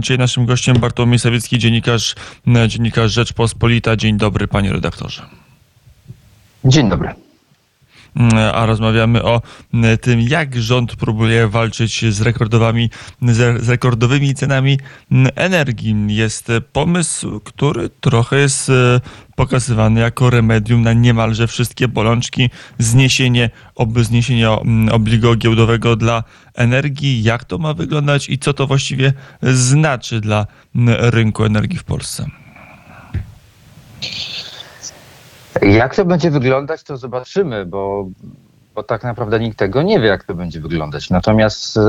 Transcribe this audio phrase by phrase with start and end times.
[0.00, 2.14] Dzisiaj naszym gościem Bartłomiej Sawicki, dziennikarz,
[2.68, 3.96] dziennikarz Rzeczpospolita.
[3.96, 5.22] Dzień dobry, panie redaktorze.
[6.64, 7.27] Dzień dobry.
[8.54, 9.42] A rozmawiamy o
[10.00, 12.90] tym, jak rząd próbuje walczyć z rekordowymi,
[13.22, 14.78] z rekordowymi cenami
[15.34, 15.96] energii.
[16.08, 18.70] Jest pomysł, który trochę jest
[19.36, 24.50] pokazywany jako remedium na niemalże wszystkie bolączki, zniesienie, ob, zniesienie
[24.92, 26.24] obligo giełdowego dla
[26.54, 27.22] energii.
[27.22, 29.12] Jak to ma wyglądać i co to właściwie
[29.42, 30.46] znaczy dla
[31.00, 32.26] rynku energii w Polsce?
[35.62, 38.08] Jak to będzie wyglądać, to zobaczymy, bo,
[38.74, 41.10] bo tak naprawdę nikt tego nie wie, jak to będzie wyglądać.
[41.10, 41.80] Natomiast e,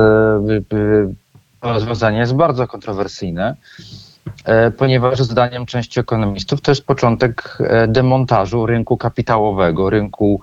[1.59, 3.55] to rozwiązanie jest bardzo kontrowersyjne,
[4.45, 10.41] e, ponieważ zdaniem części ekonomistów to jest początek e, demontażu rynku kapitałowego, rynku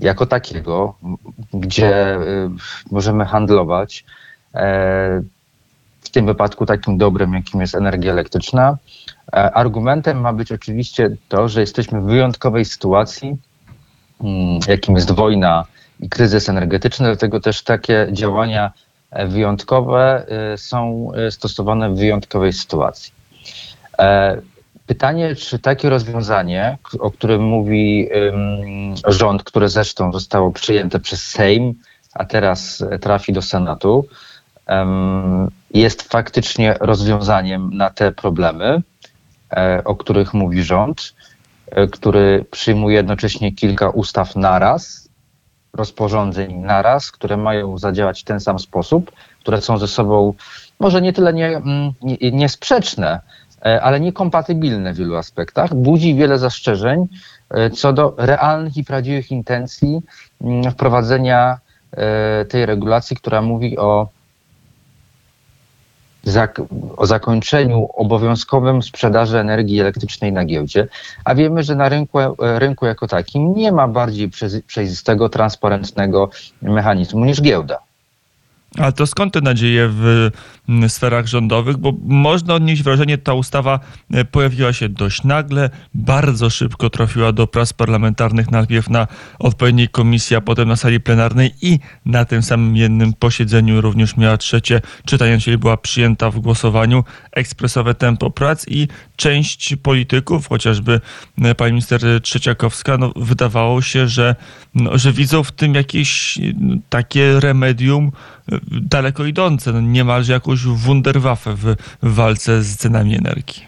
[0.00, 0.94] jako takiego,
[1.54, 2.18] gdzie
[2.90, 4.04] możemy handlować.
[6.12, 8.76] Tym wypadku takim dobrem, jakim jest energia elektryczna,
[9.32, 13.36] E, argumentem ma być oczywiście to, że jesteśmy w wyjątkowej sytuacji,
[14.20, 15.64] mm, jakim jest wojna
[16.00, 18.72] i kryzys energetyczny, dlatego też takie działania
[19.10, 23.12] e, wyjątkowe e, są stosowane w wyjątkowej sytuacji.
[24.86, 28.08] Pytanie, czy takie rozwiązanie, o którym mówi
[29.06, 31.74] rząd, które zresztą zostało przyjęte przez Sejm,
[32.14, 34.06] a teraz trafi do Senatu,
[35.74, 38.82] jest faktycznie rozwiązaniem na te problemy,
[39.56, 41.14] E, o których mówi rząd,
[41.70, 45.08] e, który przyjmuje jednocześnie kilka ustaw naraz,
[45.72, 50.34] rozporządzeń naraz, które mają zadziałać w ten sam sposób, które są ze sobą
[50.80, 53.20] może nie tyle nie, mm, nie, niesprzeczne,
[53.64, 57.08] e, ale niekompatybilne w wielu aspektach, budzi wiele zastrzeżeń
[57.74, 60.00] co do realnych i prawdziwych intencji
[60.40, 61.58] mm, wprowadzenia
[62.48, 64.08] tej regulacji, która mówi o
[66.96, 70.88] o zakończeniu obowiązkowym sprzedaży energii elektrycznej na giełdzie,
[71.24, 74.30] a wiemy, że na rynku, rynku jako takim nie ma bardziej
[74.66, 76.30] przejrzystego, transparentnego
[76.62, 77.78] mechanizmu niż giełda.
[78.78, 80.30] A to skąd te nadzieje w
[80.88, 81.76] sferach rządowych?
[81.76, 83.80] Bo można odnieść wrażenie, ta ustawa
[84.12, 89.06] e, pojawiła się dość nagle, bardzo szybko trafiła do prac parlamentarnych, najpierw na
[89.38, 94.36] odpowiedniej komisji, a potem na sali plenarnej i na tym samym jednym posiedzeniu również miała
[94.36, 98.88] trzecie czytanie, czyli była przyjęta w głosowaniu ekspresowe tempo prac i
[99.22, 101.00] część polityków, chociażby
[101.42, 104.36] e, pani minister Trzeciakowska, no, wydawało się, że,
[104.74, 108.12] no, że widzą w tym jakieś no, takie remedium,
[108.70, 113.62] daleko idące, no niemalże jakąś wunderwaffe w walce z cenami energii.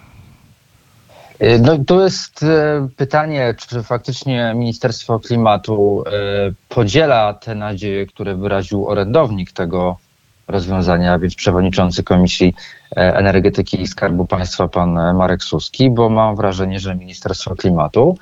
[1.39, 6.11] E, no to jest e, pytanie, czy faktycznie Ministerstwo Klimatu e,
[6.69, 9.97] podziela te nadzieje, które wyraził orędownik tego
[10.49, 12.55] rozwiązania, więc przewodniczący Komisji
[12.97, 18.19] Energetyki i Skarbu Państwa, pan Marek Suski, bo mam wrażenie, że Ministerstwo Klimatu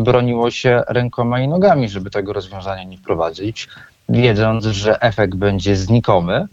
[0.00, 3.68] broniło się rękoma i nogami, żeby tego rozwiązania nie wprowadzić
[4.08, 6.46] wiedząc, że efekt będzie znikomy.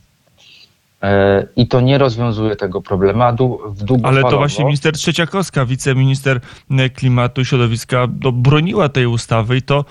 [1.02, 3.24] E, I to nie rozwiązuje tego problemu
[3.66, 6.42] w Ale to właśnie minister Trzeciakowska, wiceminister
[6.72, 9.86] e, klimatu i środowiska, no, broniła tej ustawy i to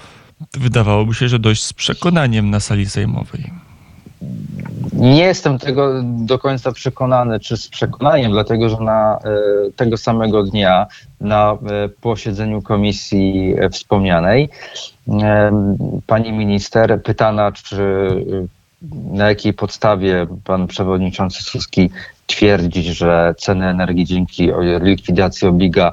[0.54, 3.69] wydawałoby się, że dość z przekonaniem na sali sejmowej.
[4.92, 9.20] Nie jestem tego do końca przekonany, czy z przekonaniem, dlatego że na e,
[9.76, 10.86] tego samego dnia
[11.20, 14.48] na e, posiedzeniu komisji wspomnianej
[15.08, 15.52] e,
[16.06, 18.08] pani minister pytana, czy
[19.12, 21.90] na jakiej podstawie pan przewodniczący Suski
[22.26, 25.92] twierdzi, że ceny energii dzięki likwidacji obliga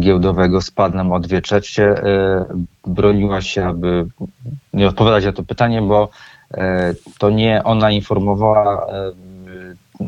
[0.00, 1.94] giełdowego spadną o dwie trzecie,
[2.86, 4.06] broniła się, aby
[4.72, 6.10] nie odpowiadać na to pytanie, bo
[7.18, 9.12] to nie ona informowała e,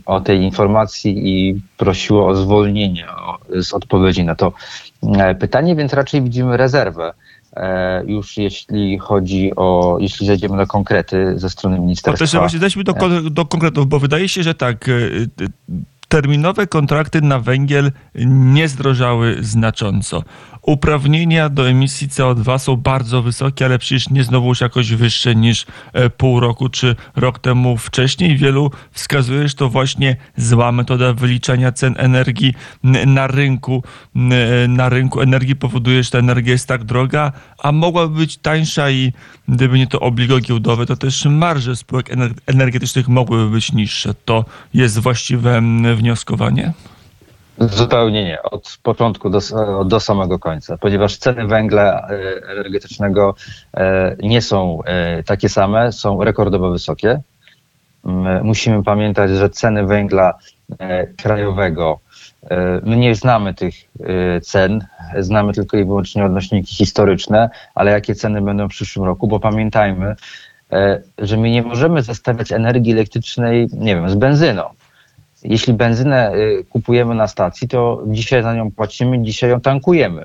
[0.06, 3.06] o tej informacji i prosiła o zwolnienie
[3.60, 4.53] z odpowiedzi na to
[5.03, 7.12] e, pytanie, więc raczej widzimy rezerwę.
[8.06, 12.26] Już jeśli chodzi o, jeśli zejdziemy na konkrety ze strony ministerstwa.
[12.26, 14.91] To też właśnie do, do konkretów, bo wydaje się, że tak,
[16.08, 17.93] terminowe kontrakty na węgiel
[18.25, 20.22] nie zdrożały znacząco
[20.69, 26.10] uprawnienia do emisji CO2 są bardzo wysokie, ale przecież nie znowuż jakoś wyższe niż e,
[26.10, 28.37] pół roku czy rok temu wcześniej.
[28.37, 32.54] Wielu wskazuje, że to właśnie zła metoda wyliczania cen energii
[33.06, 33.82] na rynku.
[34.16, 38.90] E, na rynku energii powoduje, że ta energia jest tak droga, a mogłaby być tańsza
[38.90, 39.12] i
[39.49, 42.11] gdyby nie to obligo giełdowe, to też marże spółek
[42.46, 44.14] energetycznych mogłyby być niższe.
[44.25, 44.44] To
[44.75, 45.61] jest właściwe
[45.99, 46.73] wnioskowanie?
[47.61, 49.41] Zupełnie nie, od początku do,
[49.85, 53.35] do samego końca, ponieważ ceny węgla e, energetycznego
[53.77, 57.21] e, nie są e, takie same, są rekordowo wysokie.
[58.05, 60.39] Mm, Musimy pamiętać, że ceny węgla
[61.23, 61.99] krajowego,
[62.83, 63.75] my nie znamy tych
[64.43, 64.87] cen,
[65.19, 70.17] znamy tylko i wyłącznie odnośniki historyczne, ale jakie ceny będą w przyszłym roku, bo pamiętajmy,
[71.19, 74.65] że my nie możemy zestawiać energii elektrycznej, nie wiem, z benzyną.
[75.43, 80.25] Jeśli benzynę y, kupujemy na stacji, to dzisiaj za nią płacimy, dzisiaj ją tankujemy.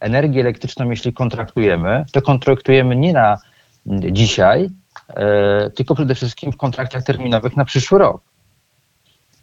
[0.00, 3.38] Energię elektryczną, jeśli kontraktujemy, to kontraktujemy nie na
[3.86, 4.70] mm, dzisiaj,
[5.08, 8.22] e, tylko przede wszystkim w kontraktach terminowych na przyszły rok.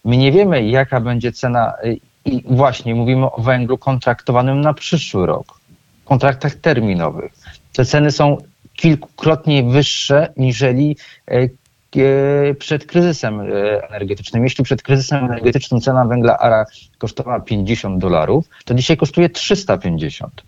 [0.06, 5.26] My nie wiemy, jaka będzie cena, y, i właśnie mówimy o węglu kontraktowanym na przyszły
[5.26, 5.60] rok,
[6.06, 7.34] kontraktach terminowych.
[7.74, 8.38] Te ceny są
[8.74, 10.98] kilkukrotnie wyższe niżeli
[11.28, 11.50] e,
[12.60, 13.44] przed kryzysem e,
[13.90, 14.44] energetycznym.
[14.44, 16.66] Jeśli przed kryzysem energetycznym cena węgla ARA
[16.98, 20.42] kosztowała 50 dolarów, to dzisiaj kosztuje 350.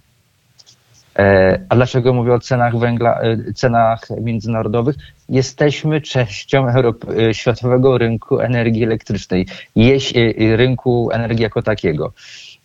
[1.19, 4.95] E, A dlaczego mówię o cenach węgla, e, cenach międzynarodowych?
[5.29, 12.13] Jesteśmy częścią Europ- e, światowego rynku energii elektrycznej, jeś, e, rynku energii jako takiego.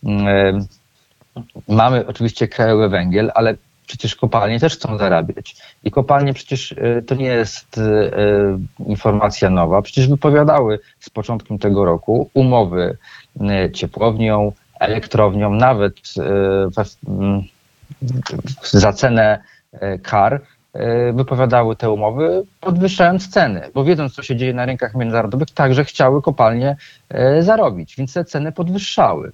[0.06, 0.60] E,
[1.68, 3.54] Mamy oczywiście krajowy węgiel, ale
[3.88, 5.56] przecież kopalnie też chcą zarabiać.
[5.84, 8.10] I kopalnie przecież e, to nie jest e,
[8.86, 9.82] informacja nowa.
[9.82, 12.96] Przecież wypowiadały z początkiem tego roku umowy
[13.40, 15.94] e, ciepłownią, elektrownią, nawet
[16.76, 17.42] we, mm,
[18.62, 19.38] za cenę
[20.02, 20.40] kar
[21.12, 26.22] wypowiadały te umowy, podwyższając ceny, bo wiedząc, co się dzieje na rynkach międzynarodowych, także chciały
[26.22, 26.76] kopalnie
[27.40, 29.32] zarobić, więc te ceny podwyższały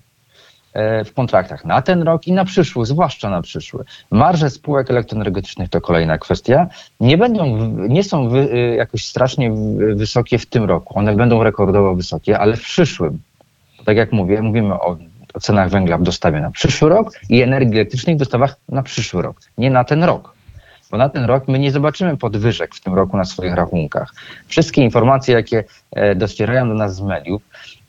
[1.04, 3.84] w kontraktach na ten rok i na przyszły, zwłaszcza na przyszły.
[4.10, 6.66] Marże spółek elektroenergetycznych to kolejna kwestia.
[7.00, 7.56] Nie będą,
[7.88, 9.52] nie są wy, e, jakoś strasznie
[9.94, 10.98] wysokie w tym roku.
[10.98, 13.18] One będą rekordowo wysokie, ale w przyszłym.
[13.84, 14.96] Tak jak mówię, mówimy o,
[15.34, 19.22] o cenach węgla w dostawie na przyszły rok i energii elektrycznej w dostawach na przyszły
[19.22, 20.33] rok, nie na ten rok.
[20.94, 24.14] Bo na ten rok my nie zobaczymy podwyżek w tym roku na swoich rachunkach.
[24.46, 27.42] Wszystkie informacje, jakie e, docierają do nas z mediów,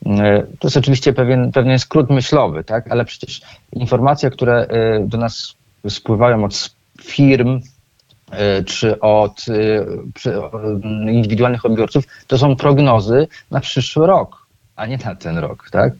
[0.06, 2.92] e, to jest oczywiście pewien, pewien skrót myślowy, tak?
[2.92, 3.40] ale przecież
[3.72, 5.54] informacje, które e, do nas
[5.88, 6.70] spływają od
[7.02, 7.60] firm,
[8.66, 9.46] czy od
[11.10, 15.92] indywidualnych odbiorców, to są prognozy na przyszły rok, a nie na ten rok, tak?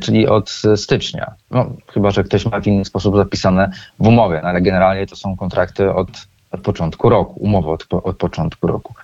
[0.00, 1.34] Czyli od stycznia.
[1.50, 5.16] No, chyba, że ktoś ma w inny sposób zapisane w umowie, no, ale generalnie to
[5.16, 6.08] są kontrakty od,
[6.52, 8.94] od początku roku, umowy od, od początku roku.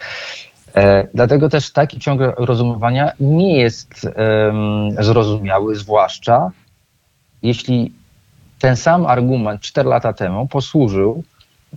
[0.74, 6.50] E, dlatego też taki ciąg rozumowania nie jest em, zrozumiały, zwłaszcza
[7.42, 7.92] jeśli
[8.58, 11.22] ten sam argument 4 lata temu posłużył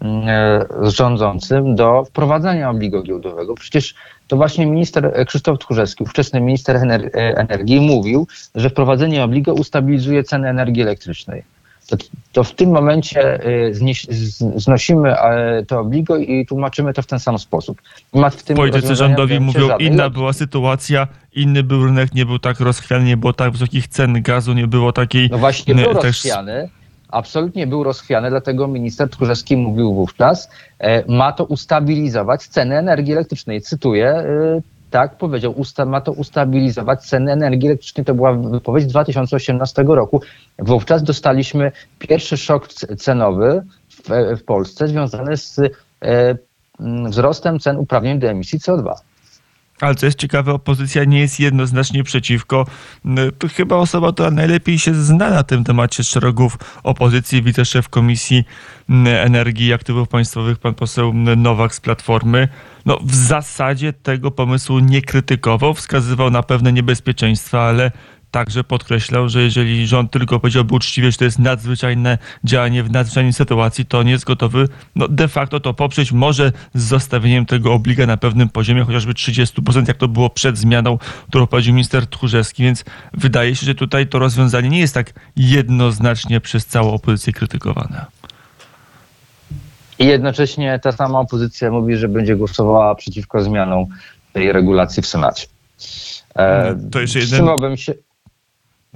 [0.01, 3.55] mm, e, rządzącym do wprowadzenia obligo giełdowego.
[3.55, 3.95] Przecież
[4.27, 6.79] to właśnie minister e, Krzysztof Tchórzewski, ówczesny minister e,
[7.37, 11.43] energii, mówił, że wprowadzenie obligo ustabilizuje ceny energii elektrycznej.
[11.91, 11.97] To,
[12.31, 13.39] to w tym momencie
[13.69, 17.81] e, z, znosimy e, to obligo i tłumaczymy to w ten sam sposób.
[18.55, 23.17] Politycy rządowi mówią, żadnej inna była sytuacja, inny był rynek, nie był tak rozchwiany, nie
[23.17, 25.29] było tak wysokich cen gazu, nie było takiej...
[25.29, 26.69] No właśnie Nie, był też- rozchwiany,
[27.09, 30.49] absolutnie był rozchwiany, dlatego minister Tchórzewski mówił wówczas,
[30.79, 33.61] e, ma to ustabilizować ceny energii elektrycznej.
[33.61, 34.61] Cytuję, e,
[34.91, 38.05] tak powiedział, usta, ma to ustabilizować ceny energii elektrycznej.
[38.05, 40.21] To była wypowiedź z 2018 roku.
[40.59, 42.67] Wówczas dostaliśmy pierwszy szok
[42.97, 44.09] cenowy w,
[44.39, 46.35] w Polsce związany z e,
[47.09, 48.93] wzrostem cen uprawnień do emisji CO2.
[49.81, 52.65] Ale co jest ciekawe, opozycja nie jest jednoznacznie przeciwko.
[53.39, 58.43] To chyba osoba, która najlepiej się zna na tym temacie szeregów opozycji, wiceszef Komisji
[58.89, 62.47] mm, Energii i Aktywów Państwowych, pan poseł mm, Nowak z Platformy.
[62.85, 67.91] No, w zasadzie tego pomysłu nie krytykował, wskazywał na pewne niebezpieczeństwa, ale
[68.31, 73.33] także podkreślał, że jeżeli rząd tylko powiedziałby uczciwie, że to jest nadzwyczajne działanie w nadzwyczajnej
[73.33, 78.05] sytuacji, to nie jest gotowy no, de facto to poprzeć, może z zostawieniem tego obliga
[78.05, 80.97] na pewnym poziomie, chociażby 30%, jak to było przed zmianą,
[81.27, 86.41] którą prowadził minister Tchórzewski, więc wydaje się, że tutaj to rozwiązanie nie jest tak jednoznacznie
[86.41, 88.05] przez całą opozycję krytykowane.
[89.99, 93.85] I jednocześnie ta sama opozycja mówi, że będzie głosowała przeciwko zmianom
[94.33, 95.47] tej regulacji w Senacie.
[96.35, 97.93] E, To jeszcze jeden- Wstrzymałbym się,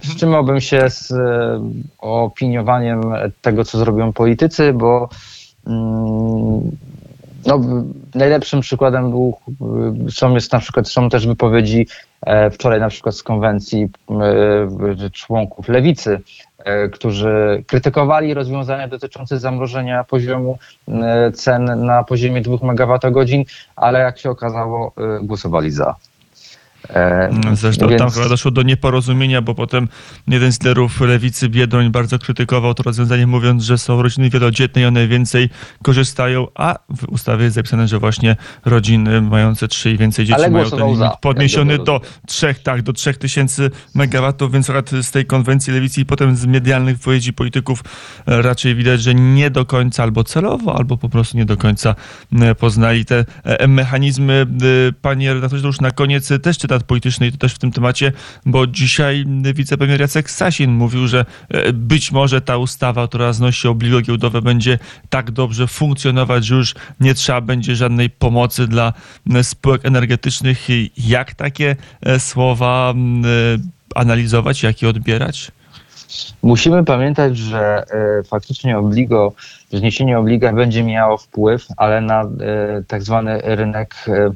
[0.02, 1.62] wstrzymałbym się z e,
[2.00, 3.02] opiniowaniem
[3.42, 5.10] tego, co zrobią politycy, bo
[5.68, 6.72] mm,
[7.46, 7.60] no,
[8.16, 9.38] najlepszym przykładem był,
[10.08, 11.88] y, są jest na przykład, są też wypowiedzi
[12.22, 13.90] e, wczoraj na przykład z konwencji
[15.06, 16.22] e, członków lewicy,
[16.58, 24.20] e, którzy krytykowali rozwiązania dotyczące zamrożenia poziomu e, cen na poziomie 2 MWh, ale jak
[24.20, 25.96] się okazało, e, głosowali za.
[26.90, 29.88] E, Zresztą więc- tam chyba doszło do nieporozumienia, bo potem
[30.28, 34.86] jeden z liderów lewicy, Biedroń, bardzo krytykował to rozwiązanie, mówiąc, że są rodziny wielodzietne i
[34.86, 35.50] one więcej
[35.84, 40.50] korzystają, a w ustawie jest zapisane, że właśnie rodziny mające trzy i więcej dzieci Ale
[40.50, 45.12] mają ten limit za, podniesiony do trzech, tak, do trzech tysięcy megawatów, więc akurat z
[45.12, 47.84] tej konwencji lewicy i potem z medialnych wypowiedzi polityków
[48.26, 51.96] e, raczej widać, że nie do końca albo celowo, albo po prostu nie do końca
[52.42, 53.26] e, poznali te
[53.68, 54.46] mechanizmy.
[55.02, 58.12] Panie redaktorze, to już na koniec też cytat polityczny i to też w tym temacie,
[58.46, 64.02] bo dzisiaj wicepremier Jacek Sasin mówił, że e, być może ta ustawa, która znosi obligo
[64.02, 64.80] giełdowe będzie
[65.10, 68.94] tak dobrze funkcjonować, że już nie trzeba będzie żadnej pomocy dla
[69.30, 70.68] m, spółek energetycznych.
[70.98, 73.58] Jak takie e, słowa e,
[73.96, 75.52] analizować, jak je odbierać?
[76.44, 77.84] Musimy pamiętać, że
[78.20, 79.34] e, faktycznie obligo,
[79.72, 82.28] zniesienie obliga będzie miało wpływ, ale na e,
[82.88, 84.32] tak zwany rynek e, e,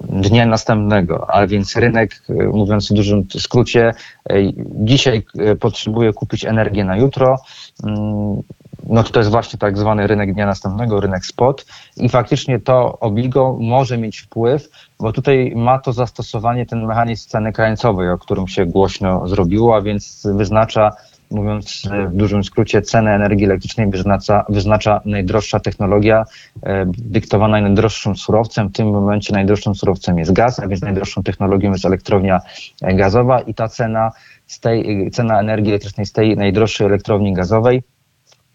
[0.00, 3.94] dnia następnego, a więc rynek, e, mówiąc w dużym skrócie,
[4.30, 7.36] e, dzisiaj e, potrzebuje kupić energię na jutro.
[7.84, 8.42] Mm,
[8.88, 13.56] No to jest właśnie tak zwany rynek dnia następnego, rynek spot i faktycznie to obligo
[13.60, 14.68] może mieć wpływ,
[15.00, 19.80] bo tutaj ma to zastosowanie ten mechanizm ceny krańcowej, o którym się głośno zrobiło, a
[19.80, 20.90] więc wyznacza,
[21.30, 26.24] mówiąc w dużym skrócie, cenę energii elektrycznej wyznacza, wyznacza najdroższa technologia
[26.62, 28.68] e, dyktowana najdroższym surowcem.
[28.68, 32.40] W tym momencie najdroższym surowcem jest gaz, a więc najdroższą technologią jest elektrownia
[32.82, 34.10] e, gazowa i ta cena,
[34.46, 37.82] z tej, cena energii elektrycznej z tej najdroższej elektrowni gazowej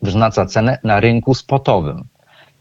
[0.02, 2.04] wyznacza cenę na rynku spotowym.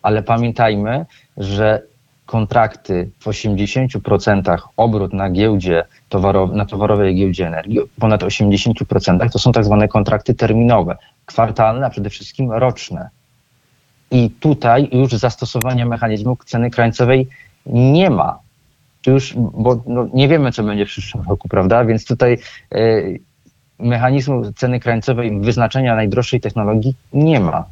[0.02, 1.82] Ale pamiętajmy, że
[2.28, 9.52] kontrakty w 80% obrót na giełdzie towarow- na towarowej giełdzie energii, ponad 80% to są
[9.52, 13.08] tak zwane kontrakty terminowe, kwartalne, a przede wszystkim roczne.
[14.10, 17.28] I tutaj już zastosowania mechanizmu ceny krańcowej
[17.66, 18.38] nie ma.
[19.06, 21.84] Już, bo no, nie wiemy, co będzie w przyszłym roku, prawda?
[21.84, 22.38] Więc tutaj
[22.72, 23.02] e,
[23.78, 27.64] mechanizmu ceny krańcowej wyznaczenia najdroższej technologii nie ma.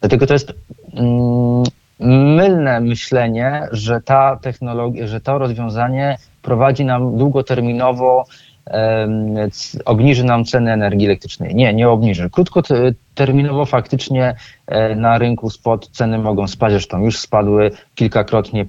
[0.00, 0.52] Dlatego to jest
[0.94, 1.64] mm,
[2.00, 8.24] mylne myślenie, że ta technologia, że to rozwiązanie prowadzi nam długoterminowo,
[9.84, 11.54] obniży nam ceny energii elektrycznej.
[11.54, 12.30] Nie, nie obniży.
[12.30, 14.34] Krótkoterminowo faktycznie
[14.66, 18.66] e, na rynku spot ceny mogą spaść, zresztą już spadły kilkakrotnie e,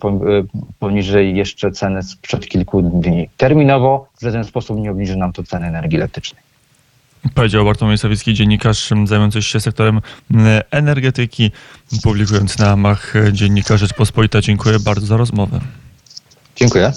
[0.79, 3.29] poniżej jeszcze ceny sprzed kilku dni.
[3.38, 6.49] Terminowo w żaden sposób nie obniży nam to ceny energii elektrycznej.
[7.33, 11.51] Powiedział Bartłomiej Sawicki, dziennikarz zajmujący się sektorem m, energetyki,
[12.03, 14.41] publikując na łamach e, dziennika Rzeczpospolita.
[14.41, 15.59] Dziękuję bardzo za rozmowę.
[16.55, 16.93] Dziękuję.